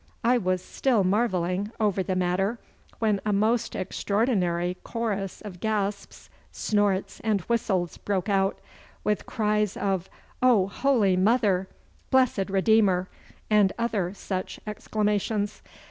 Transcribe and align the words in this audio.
I 0.23 0.39
was 0.39 0.63
still 0.63 1.03
marvelling 1.03 1.71
over 1.79 2.01
the 2.01 2.15
matter 2.15 2.57
when 2.97 3.21
a 3.23 3.31
most 3.31 3.75
extraordinary 3.75 4.77
chorus 4.83 5.41
of 5.41 5.59
gasps, 5.59 6.27
snorts, 6.51 7.19
and 7.19 7.41
whistles 7.41 7.97
broke 7.97 8.27
out, 8.27 8.57
with 9.03 9.27
cries 9.27 9.77
of 9.77 10.09
'Oh, 10.41 10.65
holy 10.67 11.15
mother!' 11.17 11.67
'Blessed 12.09 12.49
Redeemer!' 12.49 13.09
and 13.47 13.73
other 13.77 14.11
such 14.15 14.59
exclamations. 14.65 15.61